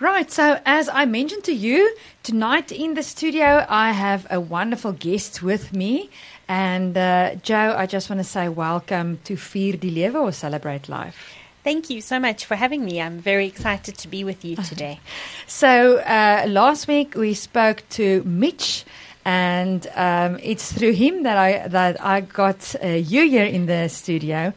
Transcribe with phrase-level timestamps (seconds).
[0.00, 1.94] Right, so as I mentioned to you,
[2.24, 6.10] tonight in the studio I have a wonderful guest with me.
[6.48, 10.88] And uh, Jo, I just want to say welcome to Vier die Lewe or Celebrate
[10.88, 11.36] Life.
[11.62, 13.00] Thank you so much for having me.
[13.00, 14.98] I'm very excited to be with you today.
[15.46, 18.84] so, uh, last week we spoke to Mitch,
[19.24, 23.88] and um, it's through him that I that I got uh, you here in the
[23.88, 24.52] studio.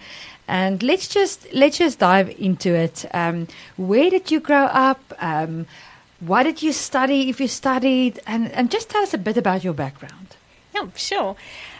[0.47, 3.05] And let's just let's just dive into it.
[3.13, 5.13] Um, where did you grow up?
[5.19, 5.65] Um,
[6.19, 7.29] what did you study?
[7.29, 10.37] If you studied, and and just tell us a bit about your background.
[10.73, 11.35] Yeah, sure.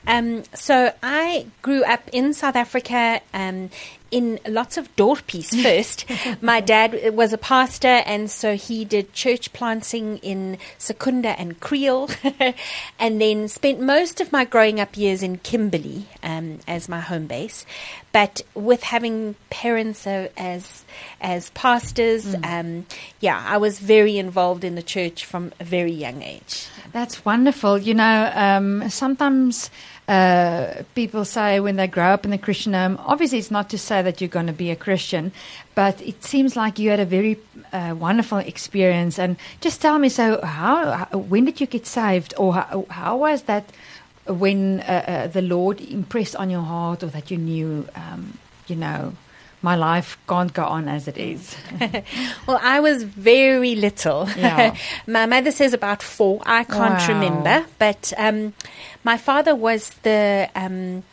[0.05, 3.70] Um, so I grew up in South Africa um,
[4.11, 6.05] in lots of dorpies first.
[6.41, 12.09] My dad was a pastor, and so he did church planting in Secunda and Kriel,
[12.99, 17.27] and then spent most of my growing up years in Kimberley um, as my home
[17.27, 17.66] base.
[18.11, 20.85] But with having parents uh, as
[21.21, 22.45] as pastors, mm.
[22.45, 22.85] um,
[23.19, 26.67] yeah, I was very involved in the church from a very young age.
[26.94, 27.77] That's wonderful.
[27.77, 29.69] You know, um, sometimes
[30.08, 33.77] uh, people say when they grow up in the Christian home, obviously it's not to
[33.77, 35.33] say that you're going to be a Christian,
[35.75, 37.38] but it seems like you had a very
[37.73, 39.19] uh, wonderful experience.
[39.19, 43.17] And just tell me, so how, how when did you get saved, or how, how
[43.17, 43.66] was that
[44.25, 48.75] when uh, uh the Lord impressed on your heart, or that you knew, um, you
[48.77, 49.14] know,
[49.61, 51.55] my life can't go on as it is.
[52.47, 54.30] well, I was very little.
[54.38, 54.75] Yeah.
[55.08, 56.41] my mother says about four.
[56.45, 57.08] I can't wow.
[57.08, 58.53] remember, but um,
[59.03, 60.49] my father was the.
[60.55, 61.03] Um,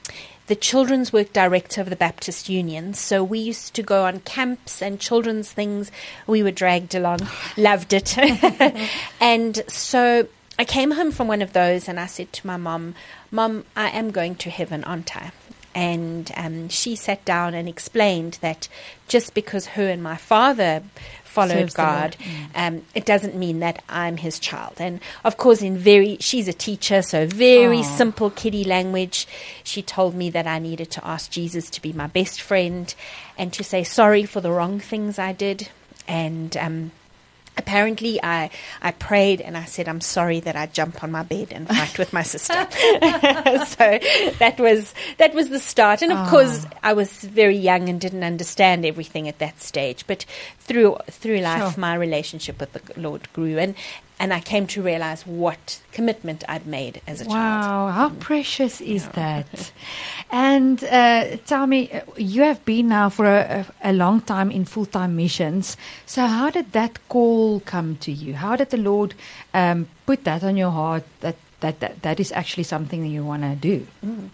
[0.46, 2.92] the children's work director of the Baptist Union.
[2.92, 5.90] So we used to go on camps and children's things.
[6.26, 7.20] We were dragged along,
[7.56, 8.18] loved it.
[9.20, 12.94] and so I came home from one of those and I said to my mom,
[13.30, 15.32] Mom, I am going to heaven, aren't I?
[15.74, 18.68] And um, she sat down and explained that
[19.08, 20.82] just because her and my father
[21.24, 22.46] followed Serves God, mm.
[22.54, 24.74] um, it doesn't mean that I'm his child.
[24.78, 27.96] And of course, in very, she's a teacher, so very Aww.
[27.96, 29.26] simple kiddie language.
[29.64, 32.94] She told me that I needed to ask Jesus to be my best friend
[33.36, 35.68] and to say sorry for the wrong things I did.
[36.06, 36.92] And um,
[37.56, 38.50] apparently I
[38.82, 41.98] I prayed and I said I'm sorry that I jump on my bed and fight
[41.98, 42.54] with my sister.
[42.70, 43.98] so
[44.38, 46.02] that was that was the start.
[46.02, 46.30] And of oh.
[46.30, 50.06] course I was very young and didn't understand everything at that stage.
[50.06, 50.24] But
[50.58, 51.80] through through life sure.
[51.80, 53.74] my relationship with the Lord grew and
[54.18, 57.64] and I came to realize what commitment I'd made as a wow, child.
[57.64, 58.20] Wow, how mm.
[58.20, 59.10] precious is yeah.
[59.12, 59.72] that?
[60.30, 64.64] and uh, tell me, uh, you have been now for a, a long time in
[64.64, 65.76] full time missions.
[66.06, 68.34] So, how did that call come to you?
[68.34, 69.14] How did the Lord
[69.52, 73.24] um, put that on your heart that, that, that, that is actually something that you
[73.24, 73.86] want to do?
[74.04, 74.30] Mm.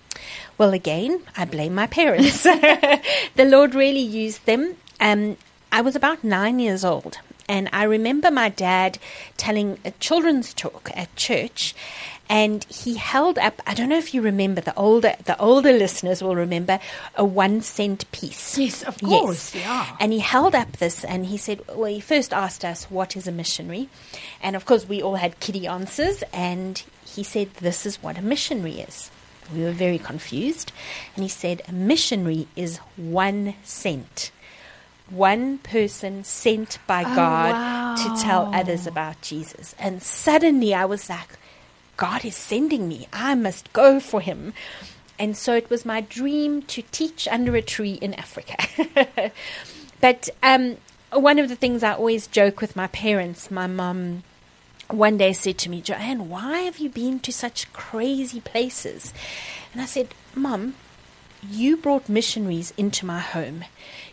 [0.58, 2.42] Well, again, I blame my parents.
[2.42, 3.00] the
[3.38, 4.76] Lord really used them.
[5.00, 5.38] Um,
[5.72, 7.18] I was about nine years old
[7.50, 8.98] and I remember my dad
[9.36, 11.74] telling a children's talk at church,
[12.28, 13.60] and he held up.
[13.66, 16.78] I don't know if you remember the older the older listeners will remember
[17.16, 18.56] a one cent piece.
[18.56, 19.52] Yes, of course.
[19.52, 19.64] Yes.
[19.64, 19.96] Yeah.
[19.98, 23.26] And he held up this, and he said, "Well, he first asked us what is
[23.26, 23.88] a missionary,"
[24.40, 28.22] and of course we all had kiddie answers, and he said, "This is what a
[28.22, 29.10] missionary is."
[29.52, 30.70] We were very confused,
[31.16, 34.30] and he said, "A missionary is one cent."
[35.10, 37.94] One person sent by oh, God wow.
[37.96, 39.74] to tell others about Jesus.
[39.78, 41.38] And suddenly I was like,
[41.96, 43.08] God is sending me.
[43.12, 44.54] I must go for him.
[45.18, 48.56] And so it was my dream to teach under a tree in Africa.
[50.00, 50.78] but um,
[51.12, 54.22] one of the things I always joke with my parents, my mum
[54.88, 59.12] one day said to me, Joanne, why have you been to such crazy places?
[59.72, 60.74] And I said, Mum,
[61.48, 63.64] you brought missionaries into my home.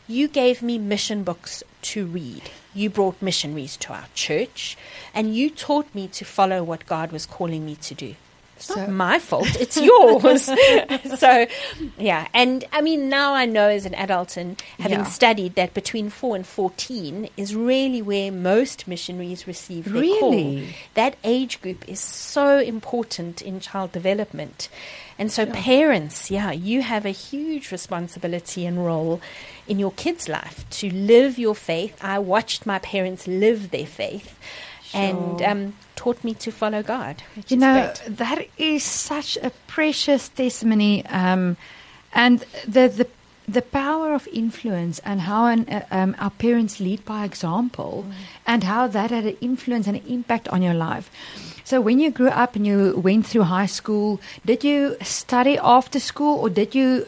[0.07, 2.43] You gave me mission books to read.
[2.73, 4.77] You brought missionaries to our church,
[5.13, 8.15] and you taught me to follow what God was calling me to do.
[8.57, 10.45] It's so, not my fault, it's yours.
[11.19, 11.45] so,
[11.99, 12.27] yeah.
[12.33, 15.05] And I mean, now I know as an adult and having yeah.
[15.05, 20.19] studied that between 4 and 14 is really where most missionaries receive their really?
[20.19, 20.75] call.
[20.95, 24.69] That age group is so important in child development.
[25.19, 25.53] And so, sure.
[25.53, 29.19] parents, yeah, you have a huge responsibility and role
[29.67, 31.97] in your kids' life to live your faith.
[32.03, 34.37] I watched my parents live their faith.
[34.83, 35.01] Sure.
[35.01, 37.21] And um, taught me to follow God.
[37.49, 38.17] You know, great.
[38.17, 41.05] that is such a precious testimony.
[41.07, 41.57] Um,
[42.13, 43.07] and the, the
[43.47, 48.13] the power of influence and how an, uh, um, our parents lead by example mm.
[48.45, 51.09] and how that had an influence and an impact on your life.
[51.67, 55.99] So when you grew up and you went through high school, did you study after
[55.99, 57.05] school or did you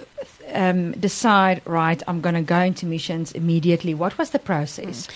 [0.51, 3.93] um, decide, right, I'm going to go into missions immediately?
[3.93, 5.07] What was the process?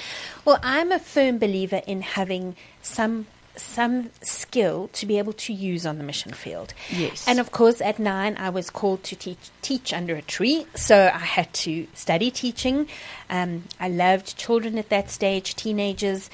[0.45, 5.85] Well, I'm a firm believer in having some some skill to be able to use
[5.85, 6.73] on the mission field.
[6.89, 7.27] Yes.
[7.27, 11.09] And of course, at nine, I was called to teach teach under a tree, so
[11.13, 12.87] I had to study teaching.
[13.29, 16.29] Um, I loved children at that stage, teenagers.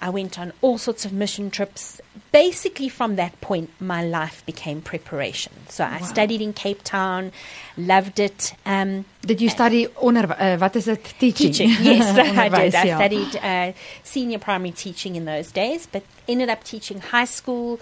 [0.00, 2.00] I went on all sorts of mission trips.
[2.32, 5.52] Basically, from that point, my life became preparation.
[5.68, 6.06] So I Wow.
[6.06, 7.32] studied in Cape Town,
[7.78, 8.52] loved it.
[8.66, 11.52] Um, Did you study uh, what is it, teaching?
[11.52, 11.68] teaching.
[11.80, 12.74] Yes, I did.
[12.74, 13.72] I studied uh,
[14.02, 17.80] senior primary teaching in those days, but ended up teaching high school.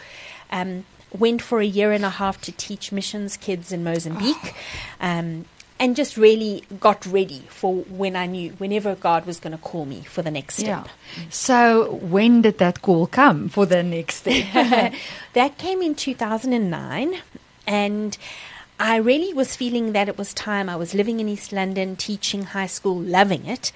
[0.51, 0.85] Um,
[1.19, 4.55] went for a year and a half to teach missions kids in Mozambique.
[5.01, 5.45] Um,
[5.79, 9.85] and just really got ready for when I knew, whenever God was going to call
[9.85, 10.67] me for the next step.
[10.67, 10.83] Yeah.
[10.85, 11.33] step.
[11.33, 14.95] So when did that call come for the next step?
[15.33, 17.21] that came in 2009
[17.67, 18.17] and
[18.83, 20.69] I really was feeling that it was time.
[20.69, 23.71] I was living in East London, teaching high school, loving it.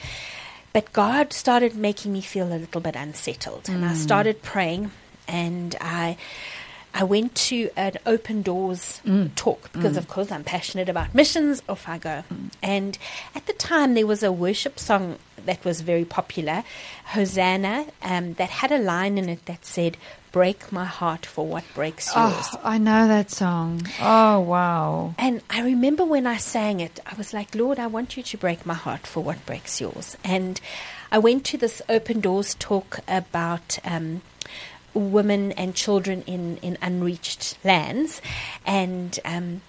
[0.72, 3.68] But God started making me feel a little bit unsettled.
[3.68, 3.96] And I mm.
[3.96, 4.90] started praying
[5.28, 6.16] and I
[6.98, 9.02] I went to an open doors
[9.36, 12.24] talk because of course I'm passionate about missions, off I go.
[12.62, 12.96] And
[13.34, 16.64] at the time there was a worship song that was very popular,
[17.12, 19.96] Hosanna, um, that had a line in it that said,
[20.32, 22.48] Break my heart for what breaks yours.
[22.52, 23.86] oh, I know that song.
[24.00, 25.14] Oh, wow.
[25.18, 28.36] And I remember when I sang it, I was like, Lord, I want you to
[28.36, 30.16] break my heart for what breaks yours.
[30.24, 30.60] And
[31.12, 34.20] I went to this open doors talk about um,
[34.96, 38.20] women and children in, in unreached lands.
[38.64, 39.60] And um,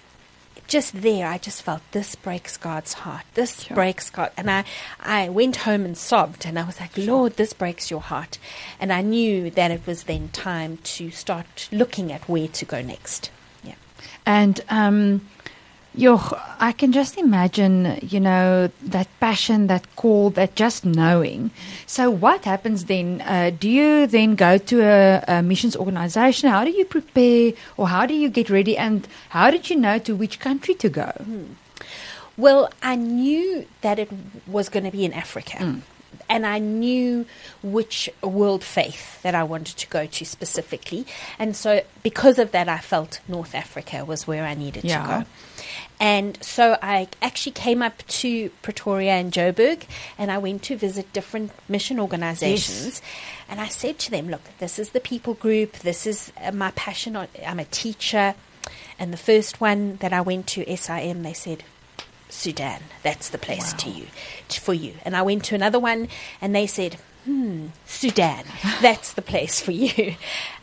[0.66, 3.24] just there, I just felt this breaks God's heart.
[3.34, 3.74] This Sure.
[3.74, 4.30] breaks God.
[4.36, 4.64] And I,
[5.00, 8.38] I went home and sobbed, and I was like, Lord, this breaks your heart.
[8.78, 12.82] And I knew that it was then time to start looking at where to go
[12.82, 13.30] next.
[13.64, 13.74] Yeah.
[14.26, 15.28] And um,
[15.96, 21.50] Joch, I can just imagine, you know, that passion, that call, that just knowing.
[21.86, 23.20] So, what happens then?
[23.22, 26.50] Uh, do you then go to a, a missions organization?
[26.50, 28.76] How do you prepare, or how do you get ready?
[28.76, 31.10] And how did you know to which country to go?
[32.36, 34.10] Well, I knew that it
[34.46, 35.80] was going to be in Africa.
[36.30, 37.26] And I knew
[37.62, 41.06] which world faith that I wanted to go to specifically.
[41.38, 45.02] And so, because of that, I felt North Africa was where I needed Yeah.
[45.02, 45.30] to go.
[46.00, 49.84] And so, I actually came up to Pretoria and Joburg
[50.16, 53.02] and I went to visit different mission organizations.
[53.48, 56.70] And I said to them, Look, this is the people group, this is uh, my
[56.72, 57.16] passion.
[57.16, 58.34] I'm a teacher.
[58.98, 61.64] And the first one that I went to, SIM, they said,
[62.28, 62.82] Sudan.
[63.02, 64.06] That's the place to you,
[64.48, 64.94] to, for you.
[65.04, 66.08] And I went to another one,
[66.40, 66.94] and they said,
[67.24, 68.44] "Hmm, Sudan.
[68.80, 70.14] That's the place for you."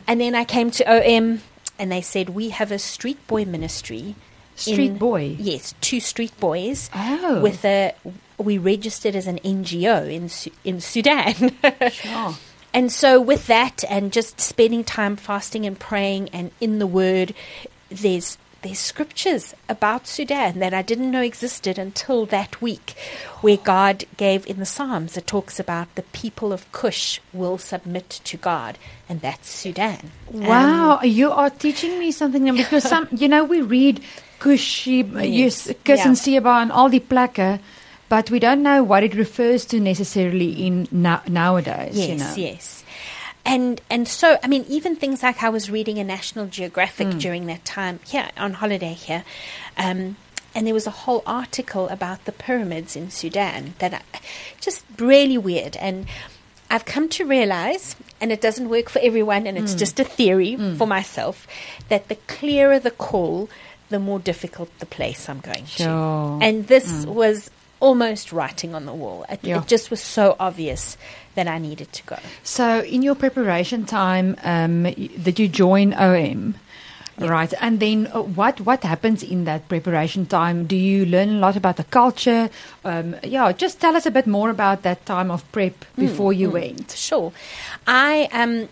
[0.06, 1.40] And then I came to OM,
[1.78, 4.14] and they said, "We have a street boy ministry."
[4.56, 5.36] Street boy?
[5.38, 6.90] Yes, two street boys.
[6.94, 7.40] Oh.
[7.40, 7.92] With a,
[8.38, 10.30] we registered as an NGO in
[10.64, 11.52] in Sudan.
[11.92, 12.34] Sure.
[12.74, 17.32] And so, with that, and just spending time fasting and praying and in the Word,
[17.88, 22.94] there's there's scriptures about Sudan that I didn't know existed until that week,
[23.40, 25.16] where God gave in the Psalms.
[25.16, 28.76] It talks about the people of Cush will submit to God,
[29.08, 30.10] and that's Sudan.
[30.34, 34.02] Um, Wow, you are teaching me something because some, you know, we read
[34.40, 35.02] Kushi,
[35.32, 36.60] yes, Kus Yeah.
[36.62, 37.60] and all the plekke,
[38.08, 41.96] but we don't know what it refers to necessarily in now, nowadays.
[41.96, 42.34] Yes, you know.
[42.36, 42.84] yes.
[43.44, 47.18] And and so I mean even things like I was reading a National Geographic Hmm.
[47.18, 49.22] during that time here on holiday here,
[49.78, 50.16] um,
[50.54, 54.00] and there was a whole article about the pyramids in Sudan that I,
[54.60, 55.76] just really weird.
[55.76, 56.06] And
[56.68, 59.78] I've come to realize, and it doesn't work for everyone, and it's Hmm.
[59.78, 61.46] just a theory for myself,
[61.88, 63.48] that the clearer the call,
[63.90, 65.86] the more difficult the place I'm going Sure.
[65.86, 66.38] to.
[66.44, 67.50] And this was
[67.80, 69.24] almost writing on the wall.
[69.28, 69.58] It, Yeah.
[69.58, 70.96] it just was so obvious
[71.34, 72.16] that I needed to go.
[72.42, 74.84] So, in your preparation time, um,
[75.22, 76.54] did you join OM?
[77.18, 80.66] Right, and then uh, what what happens in that preparation time?
[80.66, 82.50] Do you learn a lot about the culture?
[82.84, 86.50] Um, yeah, just tell us a bit more about that time of prep before you
[86.50, 86.90] went.
[86.90, 87.32] Sure.
[87.86, 88.68] I um,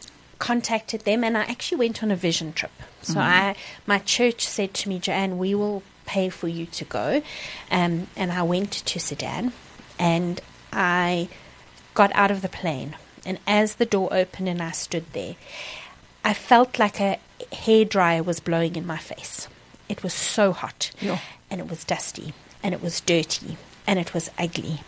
[0.49, 2.73] contacted them and I actually went on a vision trip.
[3.03, 3.55] So I,
[3.87, 7.23] my church said to me, Joanne, we will pay for you to go.
[7.71, 9.53] Um, and I went to Sudan
[9.99, 10.41] and
[10.73, 11.29] I
[11.95, 12.97] got out of the plane.
[13.27, 15.37] And as the door opened and I stood there,
[16.25, 17.19] I felt like a
[17.53, 19.49] hairdryer was blowing in my face.
[19.89, 21.19] It was so hot Yeah.
[21.51, 22.33] and it was dusty
[22.63, 24.81] and it was dirty and it was ugly.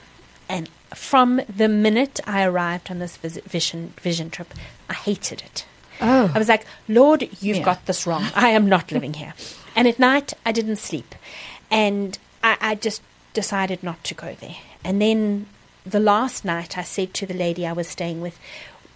[0.48, 4.52] And from the minute I arrived on this visit, vision, vision trip,
[4.88, 5.66] I hated it.
[6.00, 6.30] Oh.
[6.34, 7.62] I was like, Lord, you've Yeah.
[7.64, 8.26] got this wrong.
[8.34, 9.34] I am not living here.
[9.74, 11.14] And at night, I didn't sleep.
[11.70, 13.02] And I, I just
[13.32, 14.56] decided not to go there.
[14.84, 15.46] And then
[15.84, 18.38] the last night, I said to the lady I was staying with,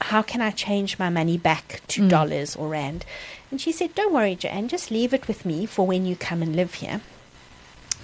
[0.02, 2.08] How can I change my money back to Mm.
[2.10, 3.04] dollars or rand?
[3.50, 6.42] And she said, Don't worry, Joanne, just leave it with me for when you come
[6.42, 7.00] and live here.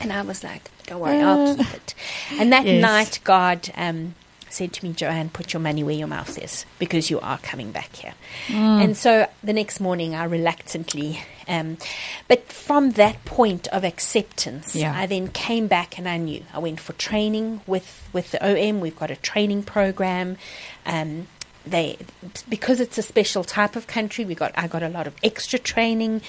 [0.01, 1.95] And I was like, Don't worry, I'll Uh, keep it.
[2.39, 2.81] And that yes.
[2.83, 4.15] night, God um,
[4.49, 7.73] said to me, Joanne, put your money where your mouth is because you are coming
[7.73, 8.15] back here.
[8.49, 8.85] Mm.
[8.85, 11.79] And so the next morning, I reluctantly, um,
[12.29, 14.97] but from that point of acceptance, Yeah.
[14.97, 16.45] I then came back and I knew.
[16.55, 18.81] I went for training with, with the OM.
[18.81, 20.37] We've got a training program.
[20.85, 21.27] Um,
[21.67, 21.99] they
[22.49, 24.25] because it's a special type of country.
[24.25, 26.23] We got I got a lot of extra training,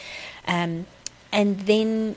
[0.47, 0.87] um,
[1.31, 2.15] and then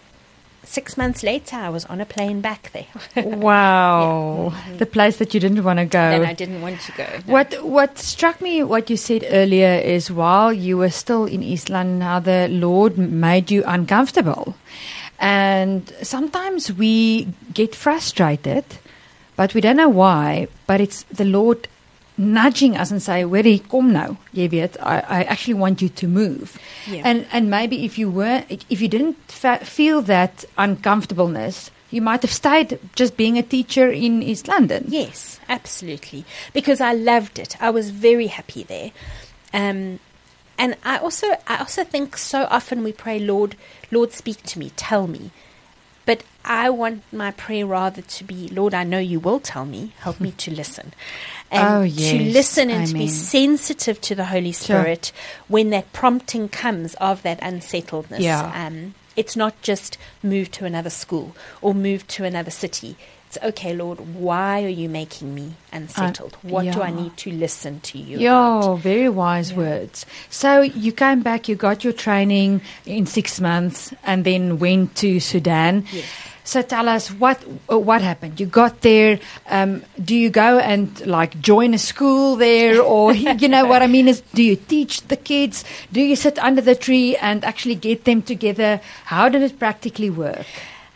[0.65, 2.87] six months later, I was on a plane back there.
[3.25, 4.53] Wow.
[4.79, 5.99] The place that you didn't want to go.
[5.99, 7.07] and I didn't want to go.
[7.27, 7.33] no.
[7.33, 11.71] What what struck me, what you said earlier, is while you were still in East
[11.71, 14.55] London, how the Lord made you uncomfortable,
[15.19, 18.65] and sometimes we get frustrated,
[19.37, 20.49] but we don't know why.
[20.67, 21.67] But it's the Lord
[22.21, 24.19] nudging us and say, "Where come now?
[24.33, 27.03] Jy weet, I, I actually want you to move." Yeah.
[27.05, 31.71] And and maybe if you were, if you didn't fa- feel that uncomfortableness.
[31.93, 34.85] You might have stayed just being a teacher in East London.
[34.87, 36.25] Yes, absolutely.
[36.53, 37.61] Because I loved it.
[37.61, 38.93] I was very happy there.
[39.53, 39.99] Um,
[40.57, 43.57] and I also I also think so often we pray, Lord,
[43.91, 45.33] Lord, speak to me, tell me.
[46.07, 49.93] But I want my prayer rather to be, Lord, I know you will tell me.
[50.01, 50.93] Help me to listen.
[51.53, 54.83] And Oh, to listen and to be sensitive to the Holy Sure.
[54.83, 55.11] Spirit
[55.49, 58.21] when that prompting comes of that unsettledness.
[58.21, 58.53] Yeah.
[58.55, 62.97] Um, it's not just move to another school or move to another city.
[63.31, 66.37] It's okay, Lord, why are you making me unsettled?
[66.43, 68.79] what do I need to listen to you about?
[68.79, 70.05] Very wise words.
[70.31, 75.21] So you came back, you got your training in six months, and then went to
[75.21, 75.87] Sudan.
[75.93, 76.11] Yes.
[76.43, 77.39] So tell us what
[77.71, 78.41] uh, what happened.
[78.41, 79.21] You got there.
[79.47, 83.87] Um, do you go and like join a school there, or you know what I
[83.87, 84.09] mean?
[84.09, 85.65] Is do you teach the kids?
[85.93, 88.81] Do you sit under the tree and actually get them together?
[89.05, 90.47] How did it practically work?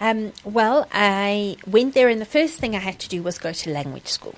[0.05, 3.53] Um, well, I went there, and the first thing I had to do was go
[3.53, 4.35] to language school.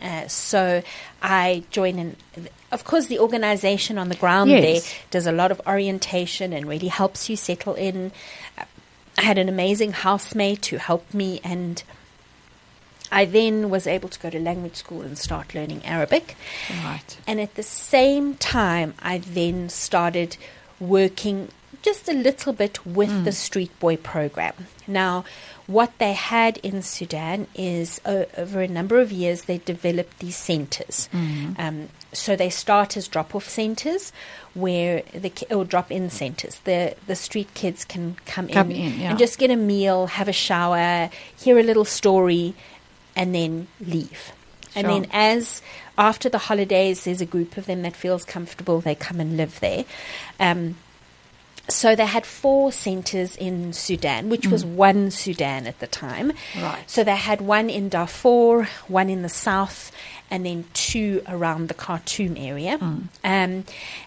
[0.00, 0.82] Uh, so
[1.20, 2.16] I joined in.
[2.70, 4.62] Of course, the organization on the ground Yes.
[4.62, 8.12] there does a lot of orientation and really helps you settle in.
[9.16, 11.82] I had an amazing housemate who helped me, and
[13.10, 16.36] I then was able to go to language school and start learning Arabic.
[16.84, 17.16] Right.
[17.26, 20.36] And at the same time, I then started
[20.78, 21.48] working
[21.88, 24.52] just a little bit with the Street Boy program.
[24.86, 25.24] Now,
[25.66, 30.36] what they had in Sudan is o over a number of years, they developed these
[30.36, 31.08] centers.
[31.64, 31.76] Um,
[32.12, 34.12] so they start as drop off centers
[34.54, 36.54] where the ki- or drop in centers.
[36.64, 39.10] The the street kids can come, Come in, in, yeah.
[39.10, 41.08] and just get a meal, have a shower,
[41.44, 42.54] hear a little story,
[43.16, 44.32] and then leave.
[44.76, 45.62] And then as
[45.96, 48.80] after the holidays, there's a group of them that feels comfortable.
[48.80, 49.84] They come and live there.
[50.38, 50.76] Um,
[51.68, 56.32] so they had four centres in Sudan, which was one Sudan at the time.
[56.60, 56.82] Right.
[56.86, 59.92] So they had one in Darfur, one in the south,
[60.30, 62.78] and then two around the Khartoum area.
[63.22, 63.64] Um,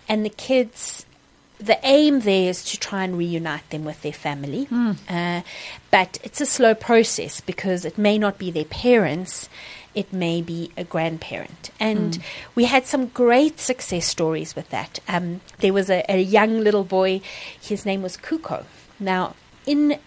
[0.07, 1.05] and the kids,
[1.59, 4.67] the aim there is to try and reunite them with their family.
[5.07, 5.41] Uh,
[5.91, 9.49] but it's a slow process because it may not be their parents,
[9.93, 11.71] it may be a grandparent.
[11.79, 12.19] And
[12.55, 14.99] we had some great success stories with that.
[15.07, 17.21] Um, there was a, a young little boy,
[17.59, 18.63] his name was Kuko.
[18.99, 19.99] Now, in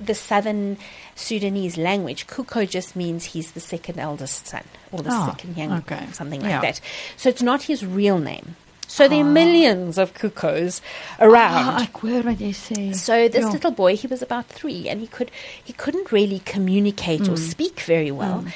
[0.00, 0.76] the southern
[1.14, 5.72] Sudanese language, Kuko just means he's the second eldest son or the Oh, second young,
[5.78, 6.06] okay.
[6.12, 6.60] something like Yeah.
[6.60, 6.80] that.
[7.16, 8.56] So it's not his real name.
[8.90, 10.80] So there are millions of Kukos
[11.20, 11.68] around.
[11.68, 12.52] Ah, ek hoor wat jy.
[12.96, 15.30] So this little boy, he was about three, and he could
[15.62, 18.46] he couldn't really communicate or speak very well.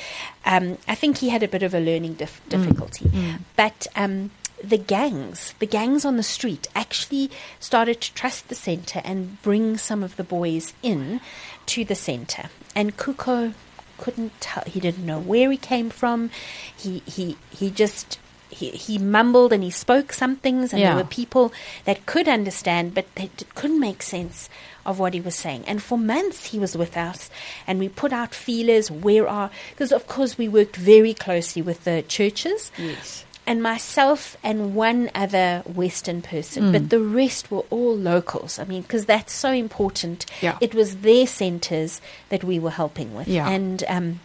[0.47, 3.11] Um, I think he had a bit of a learning dif- difficulty.
[3.57, 4.31] But um,
[4.65, 9.77] the gangs, the gangs on the street, actually started to trust the centre and bring
[9.77, 11.21] some of the boys in
[11.67, 12.49] to the centre.
[12.75, 13.53] And Kuko
[13.99, 16.31] couldn't tell; he didn't know where he came from.
[16.75, 18.19] He he he just.
[18.53, 20.95] He, he mumbled and he spoke some things, and Yeah.
[20.95, 21.53] there were people
[21.85, 24.49] that could understand, but they d- couldn't make sense
[24.85, 25.65] of what he was saying.
[25.67, 27.31] And for months he was with us,
[27.67, 28.91] and we put out feelers.
[28.91, 29.51] Where are?
[29.71, 33.25] Because of course we worked very closely with the churches, Yes.
[33.47, 36.73] and myself and one other Western person, Mm.
[36.73, 38.59] but the rest were all locals.
[38.59, 40.27] I mean, because that's so important.
[40.41, 40.59] Yeah.
[40.61, 43.49] It was their centres that we were helping with, Yeah.
[43.49, 44.21] and um,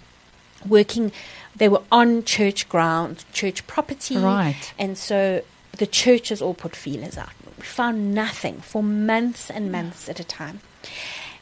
[0.65, 1.11] working.
[1.55, 4.73] They were on church ground, church property, Right.
[4.77, 5.43] and so
[5.77, 7.29] the churches all put feelers out.
[7.57, 10.61] We found nothing for months and months at a time.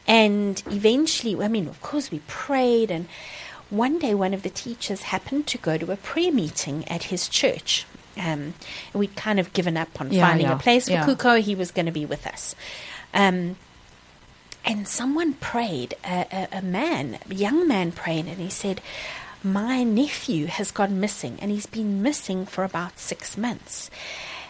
[0.07, 2.91] And eventually, I mean, of course, we prayed.
[2.91, 3.07] And
[3.69, 7.27] one day, one of the teachers happened to go to a prayer meeting at his
[7.27, 7.86] church.
[8.17, 8.53] Um,
[8.93, 11.05] and we'd kind of given up on Yeah, finding yeah, a place for yeah.
[11.05, 11.41] Kuko.
[11.41, 12.55] He was going to be with us.
[13.13, 13.57] Um,
[14.65, 18.81] and someone prayed, a, a, a man, a young man prayed, and he said,
[19.43, 23.91] My nephew has gone missing, and he's been missing for about six months.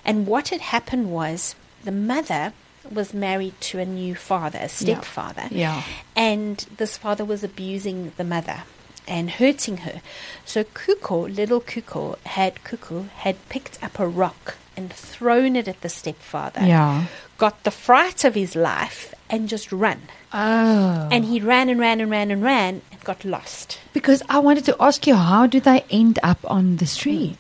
[0.06, 2.54] And what had happened was the mother
[2.90, 5.48] was married to a new father, a stepfather.
[5.52, 5.84] Yeah.
[6.16, 8.64] And this father was abusing the mother
[9.08, 10.02] and hurting her.
[10.46, 15.82] So Kuko, little Kuko, had Kuko had picked up a rock and thrown it at
[15.82, 16.62] the stepfather.
[16.64, 17.06] Yeah.
[17.38, 20.02] Got the fright of his life and just run.
[20.34, 21.08] Oh.
[21.12, 23.80] And he ran and ran and ran and ran and got lost.
[23.94, 27.38] because I wanted to ask you, how do they end up on the street?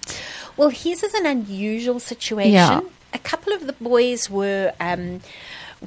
[0.58, 2.54] Well, his is an unusual situation.
[2.54, 2.82] Yeah.
[3.14, 5.22] A couple of the boys were um,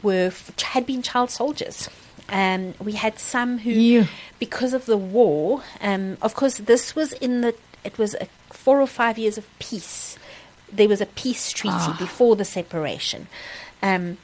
[0.02, 1.88] were had been child soldiers.
[2.30, 4.06] Um, we had some who, You.
[4.38, 8.80] because of the war, um, of course, this was in the it was a four
[8.80, 10.16] or five years of peace.
[10.70, 11.96] There was a peace treaty Ah.
[11.98, 13.26] before the separation.
[13.82, 14.18] Um,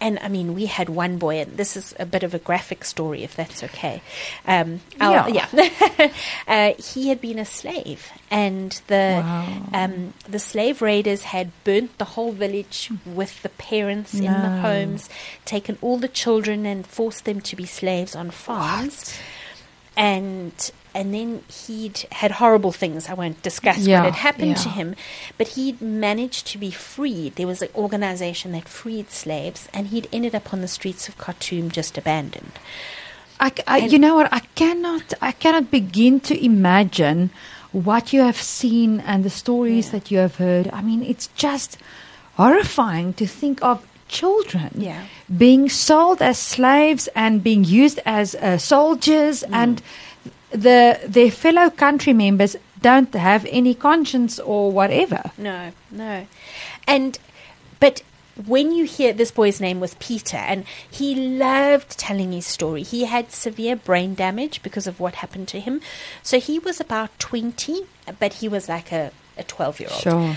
[0.00, 2.84] and I mean, we had one boy, and this is a bit of a graphic
[2.84, 4.02] story, if that's okay.
[4.46, 5.46] Um, our- Yeah.
[5.52, 6.10] yeah.
[6.48, 9.62] uh, he had been a slave, and the Wow.
[9.72, 15.08] um, the slave raiders had burnt the whole village with the parents in the homes,
[15.44, 19.14] taken all the children and forced them to be slaves on farms,
[19.96, 21.28] and and then
[21.66, 23.08] he'd had horrible things.
[23.08, 24.88] I won't discuss Yeah, what had happened to him,
[25.38, 27.30] but he'd managed to be freed.
[27.36, 31.18] There was an organization that freed slaves, and he'd ended up on the streets of
[31.18, 32.52] Khartoum, just abandoned.
[33.38, 34.28] I, I- you know what?
[34.32, 35.06] I cannot.
[35.20, 37.30] I cannot begin to imagine
[37.72, 40.64] what you have seen and the stories that you have heard.
[40.72, 41.76] I mean, it's just
[42.36, 45.02] horrifying to think of children Yeah.
[45.36, 49.82] being sold as slaves and being used as uh, soldiers, and
[50.56, 55.30] the their fellow country members don't have any conscience or whatever.
[55.38, 56.26] No, no.
[56.86, 57.18] And,
[57.80, 58.02] but
[58.44, 62.82] when you hear this boy's name was Peter, and he loved telling his story.
[62.82, 65.80] He had severe brain damage because of what happened to him.
[66.22, 67.86] So he was about 20,
[68.18, 70.00] but he was like a, a 12 year old.
[70.02, 70.36] Sure.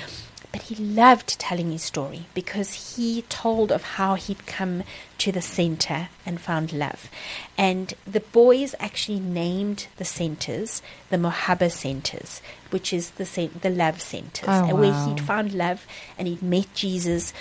[0.52, 4.84] But he loved telling his story because he told of how he'd come
[5.20, 7.08] to the center and found love.
[7.56, 10.82] And the boys actually named the centers
[11.12, 13.26] the Mohaba centers, which is the
[13.62, 15.86] the love centers, Oh, and where he'd found love
[16.18, 17.32] and he'd met Jesus.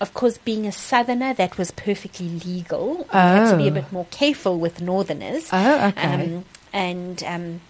[0.00, 3.06] Of course, being a southerner, that was perfectly legal.
[3.12, 3.74] You had to be a Oh.
[3.74, 5.48] bit more careful with northerners.
[5.52, 6.24] Oh, okay.
[6.26, 7.60] Um, and um,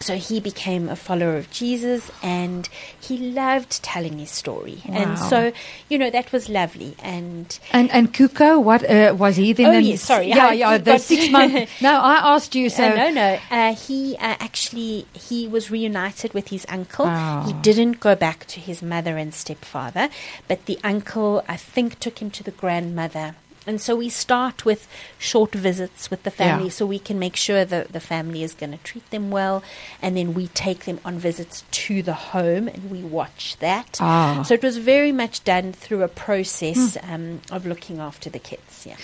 [0.00, 2.68] so he became a follower of Jesus and
[3.00, 4.82] he loved telling his story.
[4.86, 5.52] And so,
[5.88, 6.94] you know, that was lovely.
[7.02, 9.74] And And and Kuko, what uh, was he then?
[9.74, 10.78] Oh, yes, sorry, Yeah, I yeah.
[10.78, 11.70] The six month.
[11.80, 12.68] No, I asked you.
[12.70, 17.06] So uh, no, no, uh, he uh, actually he was reunited with his uncle.
[17.08, 17.44] Oh.
[17.46, 20.08] He didn't go back to his mother and stepfather,
[20.48, 23.36] but the uncle, I think, took him to the grandmother.
[23.66, 24.86] And so we start with
[25.18, 26.70] short visits with the family Yeah.
[26.70, 29.62] so we can make sure that the family is going to treat them well.
[30.02, 33.98] And then we take them on visits to the home and we watch that.
[34.00, 34.42] Ah.
[34.46, 38.86] So it was very much done through a process um, of looking after the kids.
[38.86, 38.96] Yeah.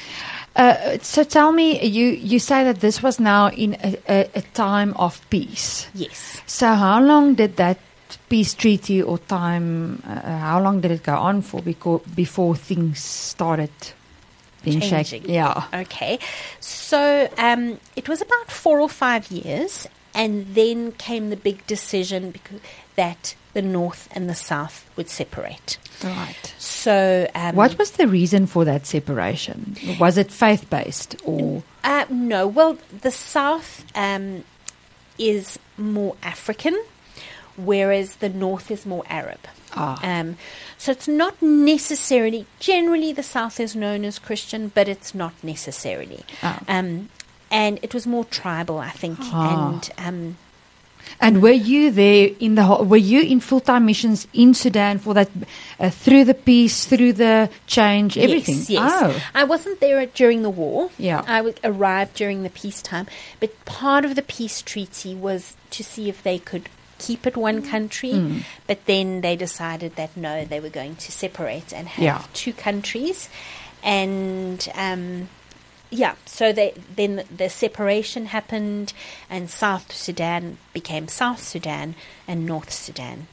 [0.57, 4.43] Uh, so tell me, you, you say that this was now in a, a, a
[4.53, 5.89] time of peace.
[5.95, 6.43] Yes.
[6.47, 7.79] So how long did that
[8.29, 12.99] peace treaty or time, uh, how long did it go on for before, before things
[13.01, 13.71] started
[14.61, 15.05] being Changing.
[15.05, 15.31] shaken?
[15.31, 15.65] Yeah.
[15.75, 16.19] Okay.
[16.61, 22.31] So um, it was about four or five years, and then came the big decision
[22.31, 22.61] because
[22.97, 25.79] that the North and the South would separate.
[26.05, 26.55] Right.
[26.59, 29.77] So um, What was the reason for that separation?
[29.99, 31.63] Was it faith based or?
[31.83, 34.45] Uh, no, well, the South um,
[35.19, 36.81] is more African,
[37.57, 39.41] whereas the North is more Arab.
[39.75, 39.99] Ah.
[40.03, 40.37] Um,
[40.79, 46.25] so it's not necessarily, generally, the South is known as Christian, but it's not necessarily.
[46.43, 46.59] Ah.
[46.69, 47.09] Um,
[47.51, 49.19] and it was more tribal, I think.
[49.21, 49.75] Ah.
[49.75, 50.37] And um,
[51.21, 54.99] And were you there in the whole, were you in full time missions in Sudan
[54.99, 55.31] for that
[55.79, 58.57] uh, through the peace, through the change, everything?
[58.57, 58.93] Yes, yes.
[58.95, 60.91] Oh, I wasn't there during the war.
[60.99, 61.23] Yeah.
[61.27, 63.07] I w- arrived during the peacetime.
[63.41, 66.69] But part of the peace treaty was to see if they could
[67.01, 68.13] keep it one country.
[68.13, 68.45] Mm.
[68.67, 72.23] But then they decided that no, they were going to separate and have Yeah.
[72.35, 73.29] two countries.
[73.83, 75.29] And um,
[75.91, 78.93] yeah, so they, then the separation happened,
[79.29, 81.95] and South Sudan became South Sudan
[82.29, 83.27] and North Sudan.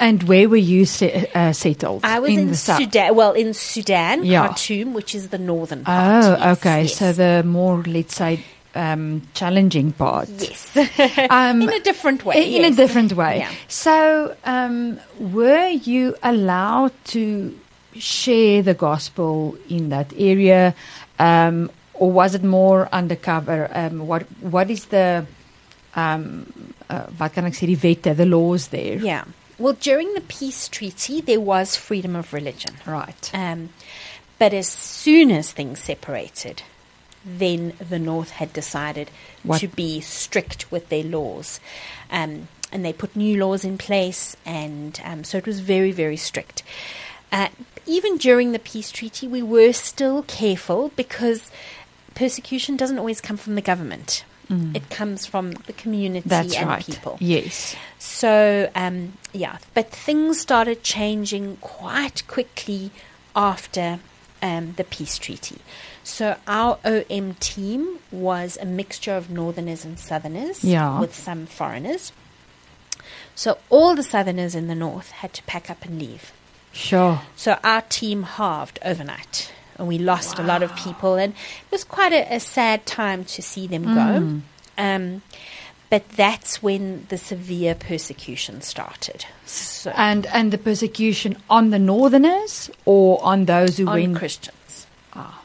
[0.00, 2.04] And where were you se- uh, settled?
[2.04, 2.54] I was in, in.
[2.54, 3.16] Sudan.
[3.16, 4.46] Well, in Sudan, Yeah.
[4.46, 6.24] Khartoum, which is the northern part.
[6.24, 6.82] Oh, yes, okay.
[6.82, 6.96] yes.
[6.96, 8.44] So the more, let's say,
[8.78, 10.28] um, challenging part.
[10.38, 10.76] yes,
[11.30, 12.36] Um, in a different way.
[12.56, 13.38] In, in a different way.
[13.38, 13.50] Yeah.
[13.66, 17.22] So, um, were you allowed to
[17.98, 20.74] share the gospel in that area,
[21.18, 23.68] um, or was it more undercover?
[23.74, 25.26] Um, what What is the
[25.96, 26.46] um,
[26.88, 28.98] uh, wat kan ek sê die wette, the laws there?
[29.02, 29.24] Yeah.
[29.58, 32.76] Well, during the peace treaty, there was freedom of religion.
[32.86, 33.30] Right.
[33.34, 33.70] Um,
[34.38, 36.62] but as soon as things separated,
[37.38, 39.10] then the North had decided
[39.42, 41.60] What- to be strict with their laws.
[42.10, 46.16] Um, and they put new laws in place, and um, so it was very, very
[46.16, 46.62] strict.
[47.32, 47.48] Uh,
[47.86, 51.50] even during the peace treaty, we were still careful because
[52.14, 54.24] persecution doesn't always come from the government.
[54.50, 56.30] It comes from the community Mm.
[56.30, 56.86] That's and right.
[56.86, 57.18] people.
[57.20, 57.76] Yes.
[57.98, 62.90] So, um, yeah, but things started changing quite quickly
[63.36, 64.00] after
[64.42, 65.58] um, the peace treaty.
[66.04, 70.98] So, our OM team was a mixture of northerners and southerners Yeah.
[71.00, 72.12] with some foreigners.
[73.34, 76.32] So, all the southerners in the north had to pack up and leave.
[76.72, 77.22] Sure.
[77.34, 81.82] So our team halved overnight, and we lost a lot of people, and it was
[81.82, 84.40] quite a, a sad time to see them go.
[84.76, 85.22] Um,
[85.90, 89.24] but that's when the severe persecution started.
[89.46, 94.16] So And and the persecution on the northerners or on those who on went.
[94.16, 94.86] Christians.
[95.14, 95.42] Ah.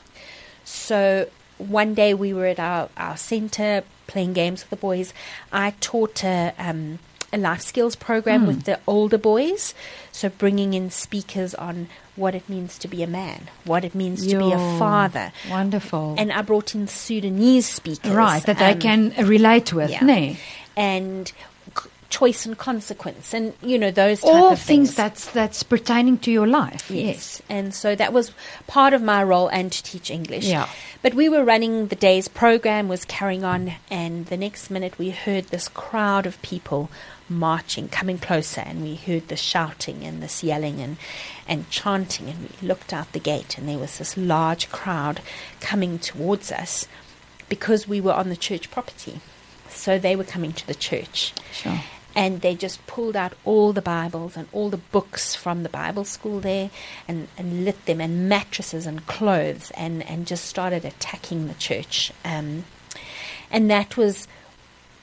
[0.63, 1.27] So
[1.57, 5.13] one day we were at our, our center playing games with the boys.
[5.51, 6.99] I taught a, um,
[7.31, 9.73] a life skills program with the older boys.
[10.11, 14.25] So bringing in speakers on what it means to be a man, what it means
[14.27, 15.31] to be a father.
[15.49, 16.15] Wonderful.
[16.17, 18.11] And I brought in Sudanese speakers.
[18.11, 20.03] right, that they um, can relate with, yeah.
[20.03, 20.39] nee?
[20.75, 21.31] And
[22.13, 24.95] choice and consequence and, you know, those type All of things things.
[24.95, 26.91] that's that's pertaining to your life.
[26.91, 27.41] Yes.
[27.49, 28.31] And so that was
[28.67, 30.45] part of my role and to teach English.
[30.45, 30.69] Yeah.
[31.01, 35.09] But we were running the day's program was carrying on and the next minute we
[35.09, 36.91] heard this crowd of people
[37.37, 40.97] marching, coming closer and we heard the shouting and this yelling and,
[41.47, 45.21] and chanting and we looked out the gate and there was this large crowd
[45.59, 46.87] coming towards us
[47.49, 49.19] because we were on the church property.
[49.69, 51.81] So they were coming to the church Sure.
[52.15, 56.05] and they just pulled out all the Bibles and all the books from the Bible
[56.05, 56.69] school there
[57.07, 62.11] and, and lit them and mattresses and clothes and, and just started attacking the church.
[62.23, 62.65] Um,
[63.51, 64.27] and that was,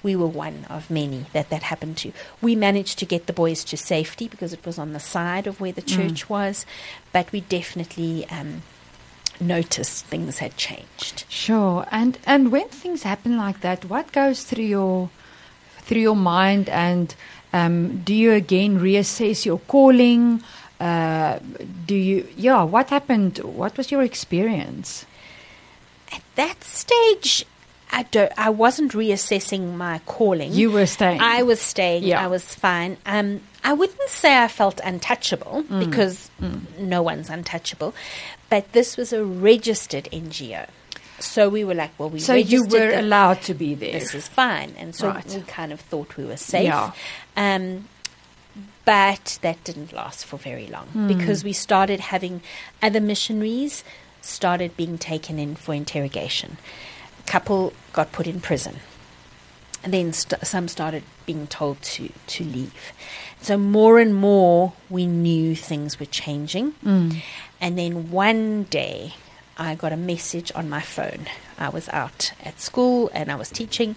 [0.03, 2.13] we were one of many that that happened to.
[2.41, 5.61] We managed to get the boys to safety because it was on the side of
[5.61, 6.67] where the church was,
[7.13, 8.63] but we definitely um,
[9.41, 11.25] noticed things had changed.
[11.29, 11.87] Sure.
[11.91, 15.11] And and when things happen like that, what goes through your
[15.81, 17.15] through your mind and
[17.53, 20.43] um, do you again reassess your calling?
[20.79, 21.39] Uh,
[21.87, 23.39] do you yeah, what happened?
[23.39, 25.05] What was your experience?
[26.13, 27.45] At that stage,
[27.93, 28.33] I don't.
[28.39, 30.53] I wasn't reassessing my calling.
[30.53, 31.21] You were staying.
[31.21, 32.05] I was staying.
[32.05, 32.23] Yeah.
[32.25, 32.97] I was fine.
[33.05, 35.81] Um, I wouldn't say I felt untouchable Mm.
[35.85, 36.31] because
[36.79, 37.95] no one's untouchable,
[38.49, 40.67] but this was a registered NGO,
[41.19, 43.93] so we were like, well, we so you were the- allowed to be there.
[43.93, 45.27] This is fine, and so Right.
[45.27, 46.65] we kind of thought we were safe.
[46.65, 46.93] Yeah.
[47.37, 47.89] Um,
[48.85, 51.07] but that didn't last for very long Hmm.
[51.09, 52.41] because we started having
[52.83, 53.85] other missionaries
[54.23, 56.57] started being taken in for interrogation.
[57.31, 58.81] Couple got put in prison.
[59.85, 62.75] And then st- some started being told to, to leave.
[63.41, 66.73] So more and more we knew things were changing.
[66.85, 67.23] Mm.
[67.61, 69.15] And then one day
[69.57, 71.27] I got a message on my phone.
[71.57, 73.95] I was out at school and I was teaching,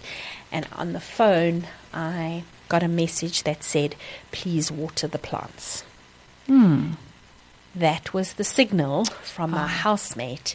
[0.52, 3.96] and on the phone I got a message that said,
[4.30, 5.82] Please water the plants.
[6.46, 6.92] Hmm.
[7.74, 9.66] That was the signal from my ah.
[9.66, 10.54] housemate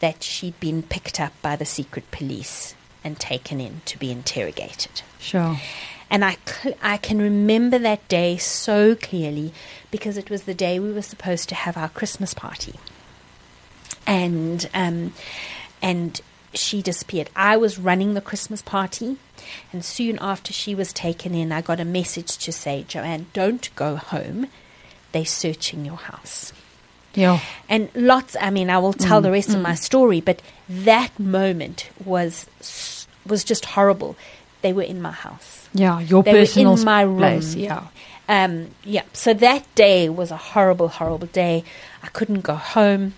[0.00, 5.02] that she'd been picked up by the secret police and taken in to be interrogated.
[5.18, 5.58] Sure.
[6.10, 9.52] And I, cl- I can remember that day so clearly
[9.90, 12.74] because it was the day we were supposed to have our Christmas party.
[14.06, 15.14] And, um,
[15.82, 16.20] and
[16.54, 17.30] she disappeared.
[17.34, 19.16] I was running the Christmas party,
[19.72, 23.68] and soon after she was taken in, I got a message to say, Joanne, don't
[23.74, 24.46] go home.
[25.12, 26.52] They're searching your house.
[27.16, 27.40] Yeah.
[27.68, 31.88] And lots, I mean, I will tell the rest of my story, but that moment
[32.04, 32.46] was
[33.26, 34.16] was just horrible.
[34.62, 35.68] They were in my house.
[35.74, 37.18] Yeah, your They were personal in my room.
[37.18, 37.54] place.
[37.54, 37.88] Yeah.
[38.28, 41.64] Um, yeah, so that day was a horrible, horrible day.
[42.02, 43.14] I couldn't go home.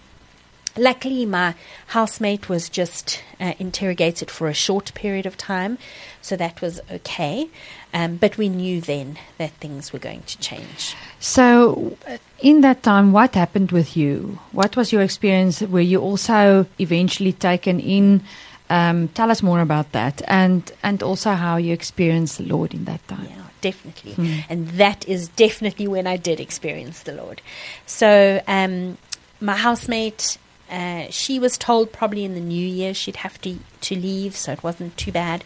[0.79, 1.55] Luckily, my
[1.89, 5.77] housemate was just uh, interrogated for a short period of time,
[6.23, 7.49] so that was okay.
[7.93, 10.95] Um, but we knew then that things were going to change.
[11.19, 11.97] So,
[12.39, 14.39] in that time, what happened with you?
[14.53, 15.61] What was your experience?
[15.63, 18.23] Were you also eventually taken in?
[18.71, 22.85] Um, tell us more about that, and and also how you experienced the Lord in
[22.85, 23.27] that time.
[23.29, 24.45] Yeah, definitely.
[24.49, 27.43] And that is definitely when I did experience the Lord.
[27.87, 28.99] So, um,
[29.41, 30.39] my housemate,
[30.71, 34.53] uh, she was told probably in the new year she'd have to to leave, so
[34.53, 35.45] it wasn't too bad.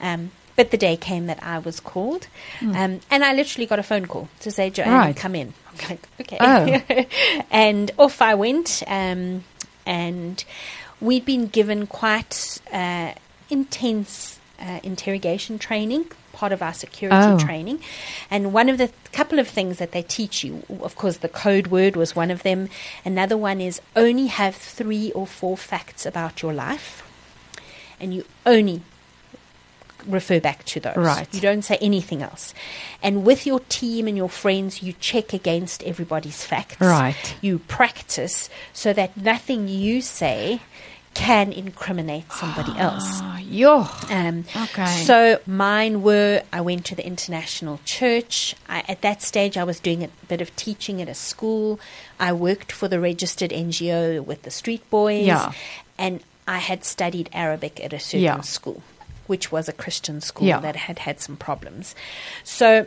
[0.00, 2.28] Um, but the day came that I was called,
[2.60, 5.16] um, and I literally got a phone call to say, "Joanne, Right.
[5.16, 7.04] come in." I'm like, "Okay," Oh.
[7.50, 8.82] and off I went.
[8.86, 9.44] Um,
[9.86, 10.44] and
[11.00, 13.12] we'd been given quite uh,
[13.50, 17.38] intense uh, interrogation training, part of our security Oh.
[17.38, 17.78] training.
[18.30, 21.68] And one of the couple of things that they teach you, of course, the code
[21.68, 22.68] word was one of them.
[23.04, 27.02] Another one is only have three or four facts about your life,
[28.00, 28.82] and you only
[30.06, 30.96] refer back to those.
[30.96, 31.32] Right.
[31.32, 32.52] You don't say anything else.
[33.02, 36.76] And with your team and your friends, you check against everybody's facts.
[36.78, 37.34] Right.
[37.40, 40.60] You practice so that nothing you say
[41.14, 43.04] can incriminate somebody else.
[43.06, 43.86] Ah, yo.
[44.10, 44.86] Um, Okay.
[45.04, 48.54] So mine were I went to the international church.
[48.68, 51.78] I, at that stage, I was doing a bit of teaching at a school.
[52.18, 55.26] I worked for the registered NGO with the street boys.
[55.26, 55.52] Yeah.
[55.96, 58.40] And I had studied Arabic at a certain Yeah.
[58.42, 58.82] school,
[59.26, 60.60] which was a Christian school Yeah.
[60.60, 61.94] that had had some problems.
[62.42, 62.86] So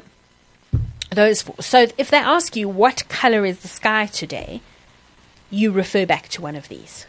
[1.12, 1.42] those.
[1.44, 1.56] Four.
[1.62, 4.62] So if they ask you what color is the sky today,
[5.50, 7.06] you refer back to one of these.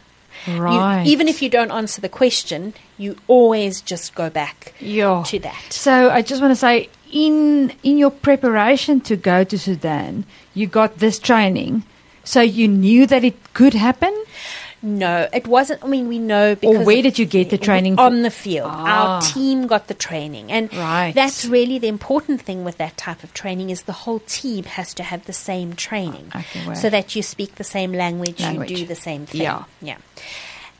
[0.47, 1.05] You- Right.
[1.05, 5.23] even if you don't answer the question, you always just go back Yo.
[5.23, 5.61] to that.
[5.69, 10.67] So I just want to say, in in your preparation to go to Sudan, you
[10.67, 11.83] got this training,
[12.23, 14.13] so you knew that it could happen.
[14.81, 15.83] No, it wasn't.
[15.83, 18.69] I mean, we know because where of- did you get the training on the field?
[18.71, 19.15] Ah.
[19.15, 21.11] Our team got the training, and Right.
[21.13, 24.93] that's really the important thing with that type of training is the whole team has
[24.93, 28.71] to have the same training, Okay, so that you speak the same language, Language.
[28.71, 29.41] you do the same thing.
[29.41, 29.63] Yeah.
[29.81, 29.97] yeah.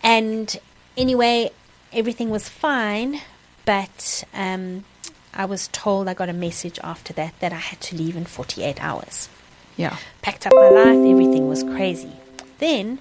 [0.02, 0.56] And
[0.98, 1.52] anyway,
[1.92, 3.20] everything was fine,
[3.66, 4.86] but um,
[5.34, 8.26] I was told I got a message after that that I had to leave in
[8.26, 9.28] forty eight hours.
[9.76, 9.96] Yeah.
[10.22, 12.12] packed up my life, everything was crazy.
[12.60, 13.00] Then,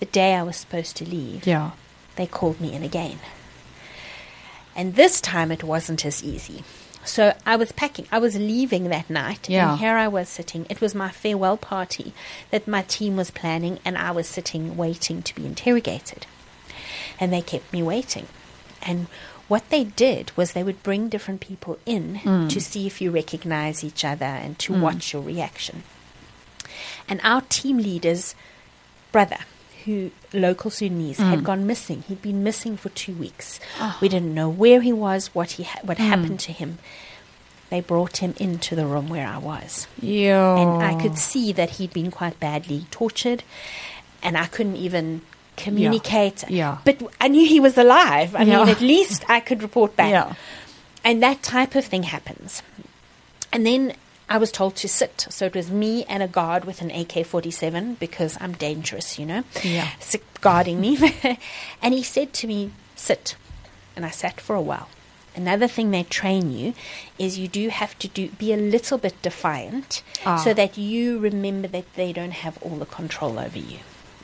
[0.00, 1.72] the day I was supposed to leave, Yeah.
[2.16, 3.18] they called me in again.
[4.76, 6.64] And this time it wasn't as easy.
[7.04, 9.72] So I was packing, I was leaving that night, Yeah.
[9.72, 10.66] and here I was sitting.
[10.70, 12.14] It was my farewell party
[12.50, 16.26] that my team was planning, and I was sitting waiting to be interrogated.
[17.20, 18.26] And they kept me waiting.
[18.82, 19.06] And
[19.48, 22.48] what they did was they would bring different people in mm.
[22.50, 24.80] to see if you recognize each other and to mm.
[24.80, 25.82] watch your reaction.
[27.08, 28.34] And our team leader's
[29.12, 29.40] brother,
[29.84, 31.44] who local Sudanese, had mm.
[31.44, 32.02] gone missing.
[32.08, 33.60] He'd been missing for two weeks.
[33.78, 33.98] Ah.
[34.00, 36.06] We didn't know where he was, what he ha- what mm.
[36.06, 36.78] happened to him.
[37.70, 40.56] They brought him into the room where I was, Yeah.
[40.56, 43.42] and I could see that he'd been quite badly tortured,
[44.22, 45.22] and I couldn't even
[45.56, 46.44] communicate.
[46.48, 46.78] Yeah.
[46.84, 48.34] But I knew he was alive.
[48.34, 48.58] I Yeah.
[48.58, 50.10] mean, at least I could report back.
[50.10, 50.34] Yeah.
[51.06, 52.62] And that type of thing happens.
[53.52, 53.92] And then
[54.28, 55.26] I was told to sit.
[55.30, 59.26] So it was me and a guard with an AK 47 because I'm dangerous, you
[59.26, 59.88] know, Yeah.
[60.40, 60.98] guarding me.
[61.82, 63.36] and he said to me, sit.
[63.96, 64.88] And I sat for a while.
[65.36, 66.74] Another thing they train you
[67.18, 70.36] is you do have to do be a little bit defiant Ah.
[70.36, 73.78] so that you remember that they don't have all the control over you.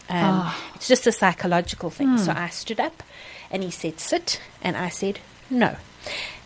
[0.09, 0.71] Um, Ah.
[0.77, 2.17] It's just a psychological thing.
[2.17, 3.03] So I stood up
[3.51, 4.41] and he said, sit.
[4.63, 5.19] And I said,
[5.51, 5.77] no.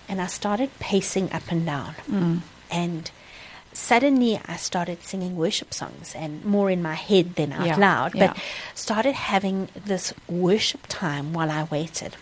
[0.09, 2.43] And I started pacing up and down.
[2.71, 3.11] And
[3.75, 8.15] suddenly I started singing worship songs and more in my head than out Yeah, loud,
[8.15, 8.29] yeah.
[8.29, 8.43] but
[8.75, 12.17] started having this worship time while I waited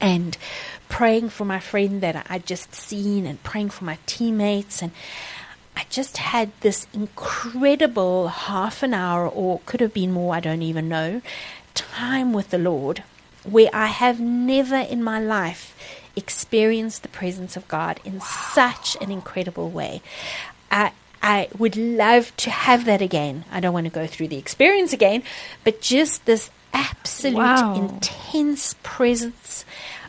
[0.00, 0.36] and
[0.88, 4.90] praying for my friend that I'd just seen and praying for my teammates and
[5.76, 10.62] I just had this incredible half an hour or could have been more I don't
[10.62, 11.22] even know
[11.74, 13.04] time with the Lord
[13.44, 15.74] where I have never in my life
[16.18, 20.02] experienced the presence of God in such an incredible way.
[20.70, 23.44] I I would love to have that again.
[23.50, 25.22] I don't want to go through the experience again,
[25.64, 27.74] but just this absolute Wow.
[27.74, 29.64] intense presence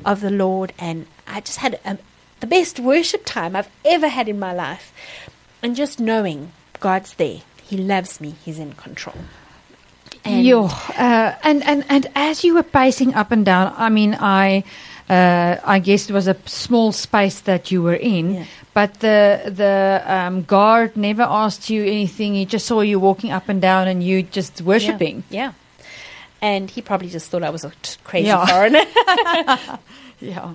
[0.05, 1.97] of the Lord, and I just had a,
[2.41, 4.93] the best worship time I've ever had in my life,
[5.63, 9.15] and just knowing God's there, He loves me, He's in control.
[10.25, 14.15] And Yo, uh, and, and, and as you were pacing up and down, I mean,
[14.19, 14.63] I,
[15.09, 18.45] uh, I guess it was a small space that you were in, Yeah.
[18.73, 22.35] but the, the um, guard never asked you anything.
[22.35, 25.23] He just saw you walking up and down and you just worshipping.
[25.29, 25.53] yeah.
[26.41, 28.45] And he probably just thought I was a t- crazy Yeah.
[28.45, 28.85] foreigner.
[30.21, 30.53] Yeah.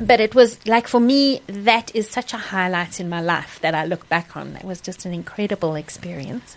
[0.00, 3.74] but it was like for me, that is such a highlight in my life that
[3.74, 4.52] I look back on.
[4.52, 6.54] That was just an incredible experience.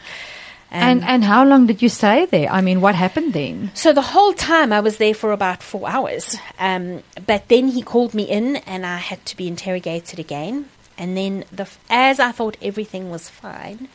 [0.72, 2.50] And and how long did you stay there?
[2.52, 3.72] I mean, what happened then?
[3.74, 6.38] So the whole time I was there for about four hours.
[6.60, 10.70] Um, but then he called me in and I had to be interrogated again.
[10.98, 13.88] And then, the, as I thought everything was fine,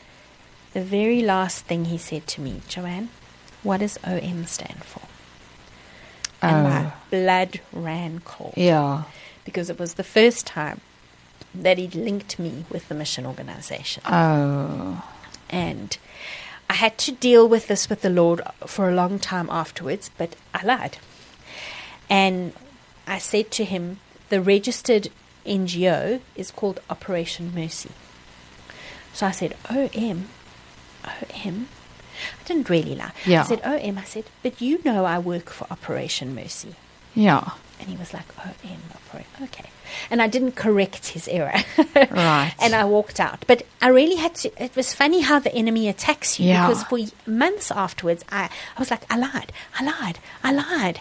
[0.72, 3.10] the very last thing he said to me, Joanne,
[3.62, 5.02] what does OM stand for?
[6.42, 9.02] And my blood ran cold Yeah.
[9.44, 10.80] because it was the first time
[11.54, 15.02] that he'd linked me with the mission organization Oh.
[15.48, 15.96] and
[16.68, 20.34] I had to deal with this with the Lord for a long time afterwards, but
[20.52, 20.98] I lied.
[22.08, 22.52] And
[23.06, 25.08] I said to him, the registered
[25.46, 27.90] NGO is called Operation Mercy.
[29.12, 30.28] So I said, OM,
[31.04, 31.68] OM.
[32.40, 33.12] I didn't really lie.
[33.26, 33.42] Yeah.
[33.42, 33.98] I said, OM.
[33.98, 36.74] I said, but you know I work for Operation Mercy.
[37.14, 37.50] Yeah.
[37.78, 39.30] And he was like, OM, Operation.
[39.42, 39.70] Okay.
[40.10, 41.54] And I didn't correct his error.
[41.94, 42.54] Right.
[42.60, 43.44] and I walked out.
[43.46, 44.62] But I really had to.
[44.62, 46.66] It was funny how the enemy attacks you Yeah.
[46.68, 46.98] because for
[47.30, 48.44] months afterwards, I,
[48.76, 51.00] I was like, I lied, I lied, I lied.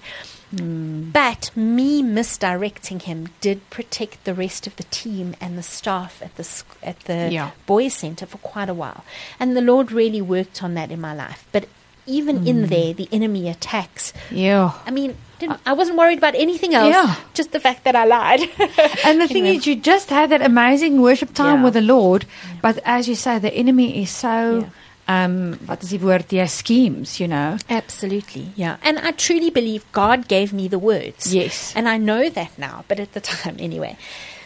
[0.56, 1.10] Hmm.
[1.10, 6.36] But me misdirecting him did protect the rest of the team and the staff at
[6.36, 7.52] the sc- at the Yeah.
[7.66, 9.04] boys' center for quite a while,
[9.40, 11.46] and the Lord really worked on that in my life.
[11.52, 11.66] But
[12.06, 12.48] even Hmm.
[12.48, 14.14] in there, the enemy attacks.
[14.32, 14.72] Yeah.
[14.86, 16.94] I mean, didn't, I wasn't worried about anything else.
[16.94, 17.16] Yeah.
[17.34, 18.42] Just the fact that I lied.
[19.06, 21.64] And the thing is, you just had that amazing worship time Yeah.
[21.66, 22.26] with the Lord,
[22.62, 24.68] but as you say, the enemy is so.
[25.06, 26.32] Um, wat is die woord?
[26.32, 27.58] Yeah, schemes, you know.
[27.70, 28.78] Absolutely, yeah.
[28.82, 31.34] And I truly believe God gave me the words.
[31.36, 31.74] Yes.
[31.76, 33.98] And I know that now, but at the time anyway.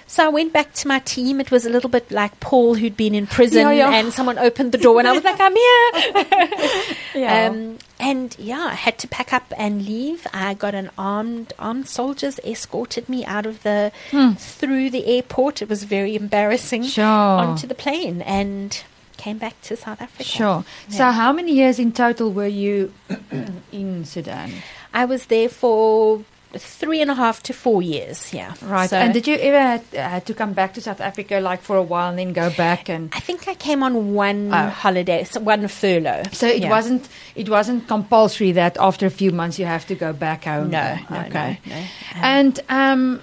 [0.10, 1.42] So I went back to my team.
[1.42, 3.94] It was a little bit like Paul, who'd been in prison, Yeah, yeah.
[3.94, 6.96] and someone opened the door, and I was like, I'm here.
[7.16, 7.48] Yeah.
[7.48, 10.28] Um, and yeah, I had to pack up and leave.
[10.34, 13.92] I got an armed armed soldiers escorted me out of the
[14.38, 15.62] through the airport.
[15.64, 16.84] It was very embarrassing.
[16.84, 16.88] Hmm.
[16.90, 17.06] Sure.
[17.06, 18.84] Onto the plane and
[19.18, 20.24] came back to South Africa.
[20.24, 20.64] Sure.
[20.90, 22.94] So, how many years in total were you
[23.72, 24.52] in Sudan?
[24.94, 26.24] I was there for
[26.58, 28.34] three and a half to four years.
[28.34, 28.54] Yeah.
[28.62, 28.90] Right.
[28.90, 31.76] So and did you ever had, had to come back to South Africa, like for
[31.78, 32.90] a while, and then go back?
[32.90, 34.70] And I think I came on one Oh.
[34.70, 36.24] holiday, so one furlough.
[36.32, 36.70] so it Yeah.
[36.70, 40.70] wasn't it wasn't compulsory that after a few months you have to go back home.
[40.72, 41.60] No, no, okay.
[41.66, 41.84] no, no.
[42.16, 43.22] And um,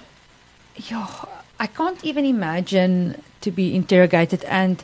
[0.89, 1.07] yeah,
[1.59, 4.43] I can't even imagine to be interrogated.
[4.45, 4.83] And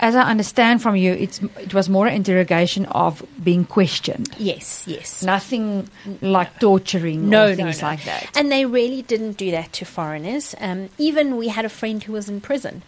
[0.00, 4.28] as I understand from you, it's it was more an interrogation of being questioned.
[4.38, 5.22] yes, yes.
[5.22, 5.88] Nothing
[6.20, 7.88] like torturing No, or things no.
[7.88, 8.30] like that.
[8.36, 10.54] And they really didn't do that to foreigners.
[10.60, 12.82] Um, even we had a friend who was in prison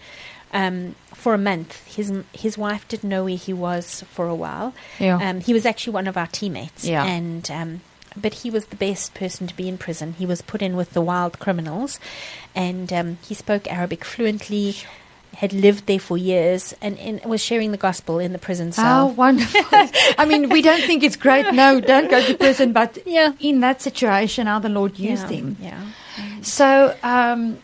[0.53, 1.85] um, for a month.
[1.87, 4.75] His his wife didn't know where he was for a while.
[4.99, 5.17] Yeah.
[5.17, 6.85] Um, he was actually one of our teammates.
[6.87, 7.05] Yeah.
[7.05, 7.81] And um,
[8.17, 10.15] but he was the best person to be in prison.
[10.19, 12.01] He was put in with the wild criminals,
[12.55, 14.75] and um, he spoke Arabic fluently.
[15.41, 19.09] Had lived there for years and, and was sharing the gospel in the prison How
[19.09, 19.11] cell.
[19.25, 19.63] wonderful.
[20.21, 21.47] I mean, we don't think it's great.
[21.55, 22.73] No, don't go to prison.
[22.73, 23.33] But Yeah.
[23.41, 25.37] in that situation, how the Lord used yeah.
[25.39, 25.57] him.
[25.61, 25.81] Yeah.
[26.43, 27.57] So, um,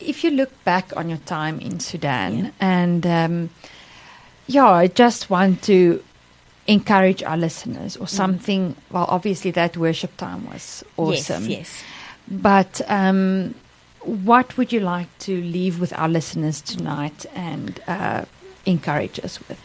[0.00, 2.50] if you look back on your time in Sudan, Yeah.
[2.60, 3.50] and um,
[4.46, 6.02] yeah, I just want to
[6.66, 8.76] encourage our listeners or something.
[8.90, 11.44] Well, obviously, that worship time was awesome.
[11.44, 11.82] Yes, yes.
[12.28, 13.54] But um,
[14.04, 18.24] what would you like to leave with our listeners tonight and uh,
[18.66, 19.60] encourage us with?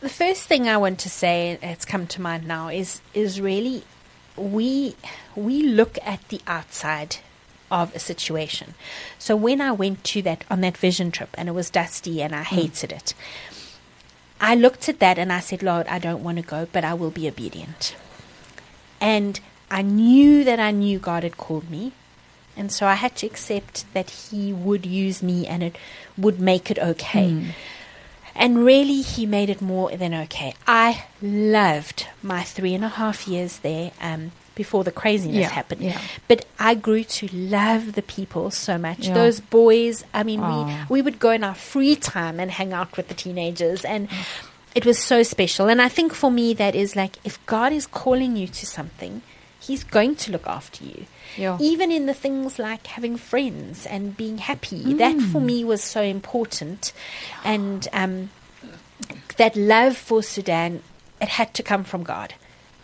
[0.00, 3.84] The first thing I want to say, it's come to mind now, is is really
[4.36, 4.96] we
[5.36, 7.16] we look at the outside
[7.70, 8.74] of a situation.
[9.18, 12.34] So when I went to that on that vision trip and it was dusty and
[12.34, 13.14] I hated it,
[14.40, 16.94] I looked at that and I said, Lord, I don't want to go, but I
[16.94, 17.96] will be obedient.
[19.00, 19.40] And
[19.70, 21.92] I knew that I knew God had called me.
[22.56, 25.76] And so I had to accept that He would use me and it
[26.16, 27.30] would make it okay.
[27.30, 27.50] Hmm.
[28.34, 30.54] And really, He made it more than okay.
[30.66, 35.82] I loved my three and a half years there um, before the craziness Yeah, happened.
[35.82, 36.00] yeah.
[36.28, 39.08] But I grew to love the people so much.
[39.08, 39.14] Yeah.
[39.14, 40.86] Those boys, I mean, we, ah.
[40.88, 43.84] we would go in our free time and hang out with the teenagers.
[43.84, 44.24] And mm.
[44.74, 45.68] it was so special.
[45.68, 49.22] And I think for me, that is like if God is calling you to something,
[49.62, 51.06] He's going to look after you.
[51.36, 51.56] Yeah.
[51.60, 54.94] Even in the things like having friends and being happy.
[54.94, 55.44] That for Mm.
[55.44, 56.92] me was so important.
[57.44, 58.30] And um,
[59.36, 60.82] that love for Sudan,
[61.20, 62.34] it had to come from God.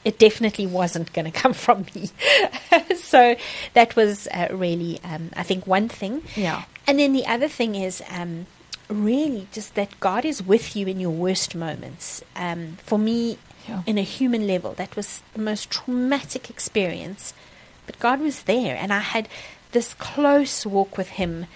[0.05, 2.11] It definitely wasn't going to come from me.
[2.97, 3.35] so
[3.75, 6.23] that was uh, really, um, I think, one thing.
[6.37, 6.63] Yeah.
[6.87, 8.47] And then the other thing is, um,
[8.89, 12.23] really just that God is with you in your worst moments.
[12.37, 13.83] Um, for me, Yeah.
[13.87, 17.35] in a human level, that was the most traumatic experience.
[17.87, 19.29] But God was there, and I had
[19.73, 21.47] this close walk with Him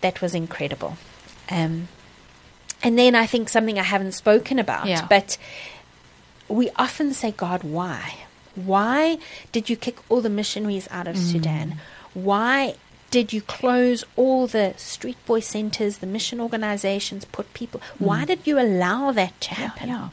[0.00, 0.96] that was incredible.
[1.50, 1.88] Um,
[2.82, 5.06] and then I think something I haven't spoken about, Yeah.
[5.08, 5.36] but
[6.48, 8.14] we often say, God, why?
[8.54, 9.18] Why
[9.52, 11.80] did you kick all the missionaries out of Sudan?
[12.14, 12.74] Why
[13.10, 17.80] did you close all the street boy centers, the mission organizations, put people?
[17.98, 18.04] Hmm.
[18.04, 19.88] Why did you allow that to happen?
[19.88, 20.08] yeah.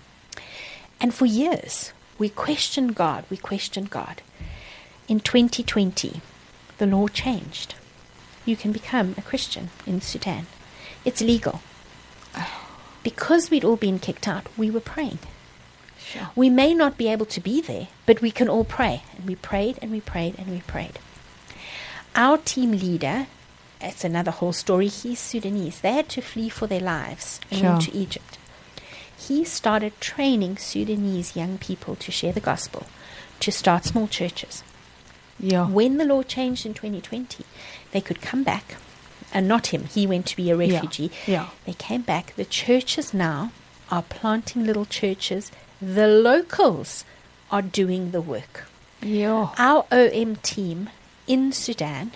[1.00, 4.22] And for years, we questioned God, we questioned God.
[5.08, 6.22] In 2020,
[6.78, 7.76] the law changed.
[8.46, 10.48] You can become a Christian in Sudan.
[11.04, 11.62] It's legal.
[13.04, 15.20] Because we'd all been kicked out, we were praying.
[16.00, 16.30] Sure.
[16.36, 19.04] We may not be able to be there, but we can all pray.
[19.16, 20.98] And we prayed and we prayed and we prayed.
[22.16, 23.28] Our team leader,
[23.82, 25.82] it's another whole story, he's Sudanese.
[25.82, 28.38] They had to flee for their lives and went to Egypt.
[29.18, 32.86] He started training Sudanese young people to share the gospel,
[33.40, 34.64] to start small churches.
[35.40, 35.68] Yeah.
[35.68, 37.44] When the law changed in 2020,
[37.92, 38.76] they could come back,
[39.34, 40.74] and not him, he went to be a Yeah.
[40.76, 41.12] refugee.
[41.28, 41.48] Yeah.
[41.66, 42.34] They came back.
[42.36, 43.52] The churches now
[43.92, 45.52] are planting little churches.
[45.82, 47.04] The locals
[47.52, 48.70] are doing the work.
[49.02, 49.50] Yeah.
[49.58, 50.90] Our OM team
[51.28, 52.12] in Sudan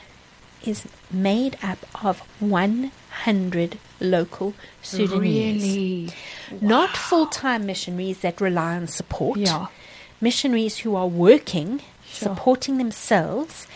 [0.64, 5.64] is made up of 100 local Sudanese.
[5.64, 6.10] Really?
[6.62, 9.40] Not full time missionaries that rely on support.
[9.40, 9.68] Yeah.
[10.22, 11.80] Missionaries who are working,
[12.12, 12.30] Sure.
[12.30, 13.68] supporting themselves,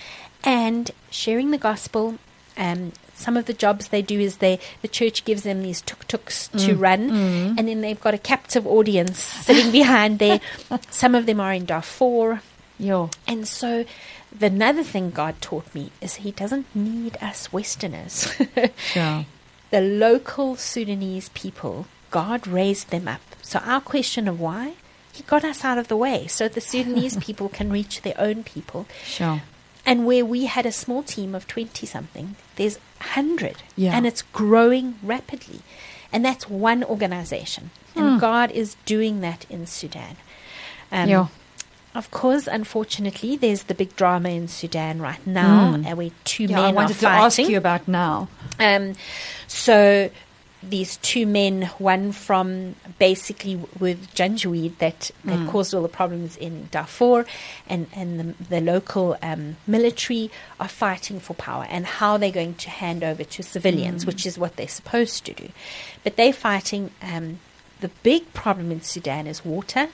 [0.44, 2.18] and sharing the gospel.
[2.58, 6.08] Um, some of the jobs they do is they the church gives them these tuk
[6.08, 6.66] tuks Mm.
[6.66, 7.10] to run,
[7.58, 10.40] and then they've got a captive audience sitting behind there.
[10.90, 12.42] Some of them are in Darfur,
[12.80, 13.08] Yeah.
[13.28, 13.86] and so
[14.42, 18.34] another thing God taught me is He doesn't need us Westerners.
[18.78, 19.26] Sure.
[19.72, 23.22] the local Sudanese people, God raised them up.
[23.42, 24.74] So our question of why,
[25.12, 28.44] He got us out of the way so the Sudanese people can reach their own
[28.44, 28.86] people.
[29.06, 29.42] Sure.
[29.86, 33.58] And where we had a small team of 20 something, there's 100.
[33.76, 33.96] Yeah.
[33.96, 35.60] And it's growing rapidly.
[36.12, 37.72] And that's one organization.
[37.96, 38.20] And Hmm.
[38.20, 40.16] God is doing that in Sudan.
[40.92, 41.28] Um, Yeah.
[41.96, 45.86] Of course, unfortunately, there's the big drama in Sudan right now, Mm.
[45.86, 48.30] and where two Yeah, men I wanted to ask you about now.
[48.60, 48.94] Um,
[49.48, 50.10] so
[50.64, 55.50] these two men, one from basically with Janjaweed that, that Mm.
[55.50, 57.26] caused all the problems in Darfur,
[57.68, 62.56] and, and the, the local um, military are fighting for power and how they're going
[62.56, 64.08] to hand over to civilians, Mm.
[64.08, 65.50] which is what they're supposed to do.
[66.04, 66.90] But they're fighting.
[67.04, 67.40] Um,
[67.82, 69.90] the big problem in Sudan is water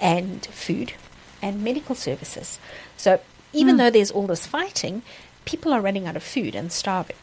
[0.00, 0.94] and food
[1.42, 2.58] and medical services.
[2.96, 3.20] So
[3.52, 3.78] even Mm.
[3.78, 5.02] though there's all this fighting,
[5.44, 7.16] people are running out of food and starving.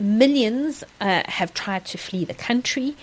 [0.00, 2.96] Millions uh, have tried to flee the country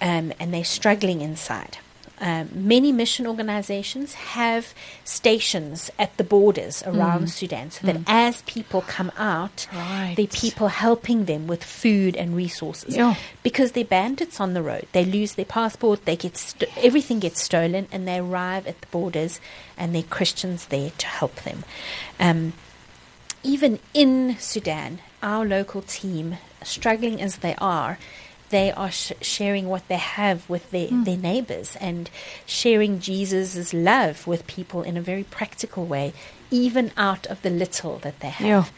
[0.00, 1.78] um, and they're struggling inside.
[2.20, 7.30] Um, many mission organizations have stations at the borders around Mm.
[7.30, 8.04] Sudan so that Mm.
[8.06, 10.16] as people come out, Right.
[10.18, 13.14] are people helping them with food and resources Yeah.
[13.42, 14.86] because they're bandits on the road.
[14.92, 18.86] They lose their passport, they get st- everything gets stolen, and they arrive at the
[18.88, 19.40] borders,
[19.76, 21.64] and there are Christians there to help them.
[22.18, 22.52] Um,
[23.42, 27.98] even in Sudan, our local team, struggling as they are,
[28.50, 31.04] they are sh- sharing what they have with their, Mm.
[31.04, 32.08] their neighbors and
[32.46, 36.12] sharing Jesus' love with people in a very practical way,
[36.50, 38.72] even out of the little that they have.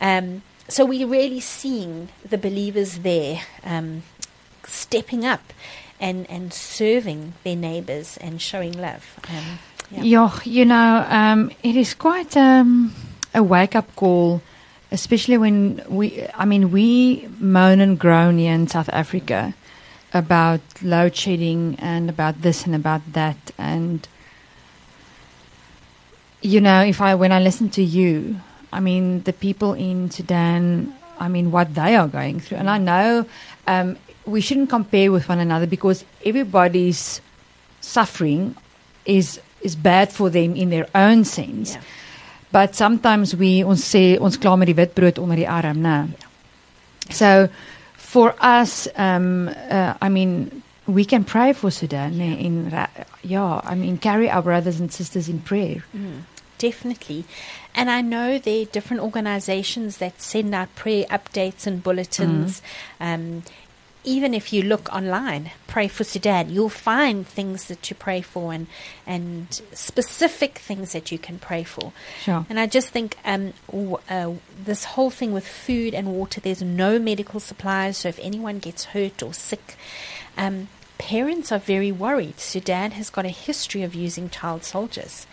[0.00, 4.02] Um, so we're really seeing the believers there um,
[4.64, 5.52] stepping up
[6.00, 9.18] and, and serving their neighbors and showing love.
[9.28, 9.58] Um,
[9.90, 10.02] yeah.
[10.02, 12.92] Yeah, you know, um, it is quite um,
[13.34, 14.42] a wake up call,
[14.90, 19.54] especially when we, I mean, we moan and groan here in South Africa
[20.14, 23.36] about load shedding and about this and about that.
[23.58, 24.06] And,
[26.40, 28.36] you know, if I, when I listen to you,
[28.72, 32.58] I mean, the people in Sudan, I mean, what they are going through.
[32.58, 33.26] And I know
[33.66, 37.20] um, we shouldn't compare with one another because everybody's
[37.80, 38.56] suffering
[39.04, 41.74] is is bad for them in their own sense.
[41.74, 41.82] Yeah.
[42.56, 46.08] But sometimes we ons sê ons klaar met die witbrood onder die arm, né?
[47.12, 47.50] So
[47.96, 52.46] for us um uh, I mean we can pray for Sudan yeah.
[52.46, 52.72] in
[53.22, 55.84] yeah, I mean carry our brothers and sisters in prayer.
[55.94, 56.22] Mm,
[56.56, 57.26] definitely.
[57.74, 62.62] And I know there are different organizations that send out prayer updates and bulletins.
[62.98, 63.42] Um,
[64.06, 68.52] even if you look online, pray for Sudan, you'll find things that to pray for
[68.52, 68.68] and
[69.06, 71.92] and specific things that you can pray for.
[72.22, 72.46] Sure.
[72.48, 74.34] And I just think um, w- uh,
[74.64, 78.84] this whole thing with food and water, there's no medical supplies, so if anyone gets
[78.86, 79.76] hurt or sick,
[80.38, 82.38] um, parents are very worried.
[82.38, 85.26] Sudan has got a history of using child soldiers,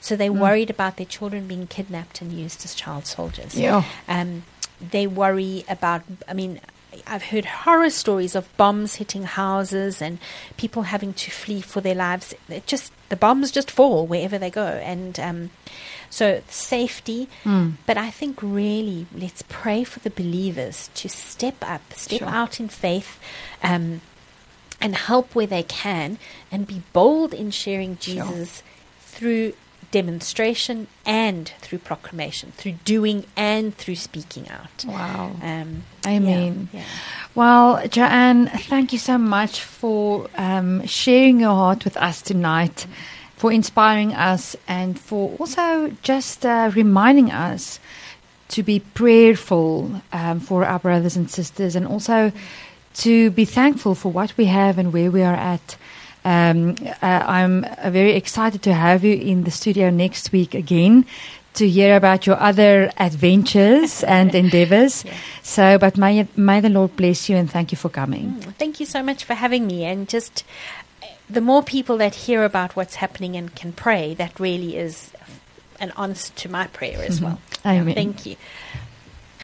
[0.00, 3.58] so they're worried about their children being kidnapped and used as child soldiers.
[3.58, 3.84] Yeah.
[4.06, 4.44] Um,
[4.80, 6.60] they worry about, I mean,
[7.06, 10.18] I've heard horror stories of bombs hitting houses and
[10.56, 12.34] people having to flee for their lives.
[12.48, 15.50] It just the bombs just fall wherever they go, and um,
[16.10, 17.28] so safety.
[17.44, 17.74] Mm.
[17.86, 22.28] But I think really, let's pray for the believers to step up, step Sure.
[22.28, 23.18] out in faith.
[23.62, 24.00] Um,
[24.80, 26.18] and help where they can
[26.52, 28.14] and be bold in sharing Sure.
[28.24, 28.62] Jesus
[29.00, 29.54] through
[29.90, 34.84] demonstration and through proclamation, through doing and through speaking out.
[34.86, 35.32] Wow.
[35.42, 36.68] Um, Amen.
[36.72, 36.86] Yeah, yeah.
[37.34, 42.86] Well, Joanne, thank you so much for um, sharing your heart with us tonight,
[43.36, 47.80] for inspiring us, and for also just uh, reminding us
[48.48, 52.32] to be prayerful um, for our brothers and sisters, and also
[52.94, 55.76] to be thankful for what we have and where we are at.
[56.24, 61.06] Um, uh, I'm uh, very excited to have you in the studio next week again
[61.54, 65.04] to hear about your other adventures and endeavors.
[65.04, 65.14] Yeah.
[65.42, 68.32] So, but may, may the Lord bless you and thank you for coming.
[68.32, 69.84] Mm, Thank you so much for having me.
[69.84, 70.44] And just
[71.02, 75.10] uh, the more people that hear about what's happening and can pray, that really is
[75.80, 77.22] an answer to my prayer as Mhm.
[77.24, 77.40] well.
[77.64, 77.94] Amen.
[77.94, 78.36] Thank you.